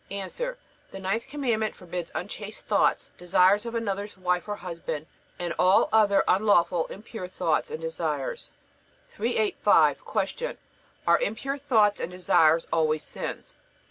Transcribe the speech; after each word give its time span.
A. 0.09 0.27
The 0.89 0.97
ninth 0.99 1.27
Commandment 1.27 1.75
forbids 1.75 2.09
unchaste 2.15 2.65
thoughts, 2.65 3.11
desires 3.19 3.67
of 3.67 3.75
another's 3.75 4.17
wife 4.17 4.47
or 4.49 4.55
husband, 4.55 5.05
and 5.37 5.53
all 5.59 5.89
other 5.93 6.23
unlawful 6.27 6.87
impure 6.87 7.27
thoughts 7.27 7.69
and 7.69 7.79
desires. 7.81 8.49
385. 9.09 9.99
Q. 10.35 10.57
Are 11.05 11.19
impure 11.19 11.59
thoughts 11.59 12.01
and 12.01 12.09
desires 12.11 12.65
always 12.73 13.03
sins? 13.03 13.53